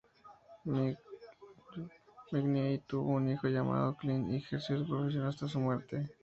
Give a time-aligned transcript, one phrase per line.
[0.65, 0.97] Bill
[2.31, 6.09] McKinney tuvo un hijo llamado Clint y ejerció su profesión hasta su muerte.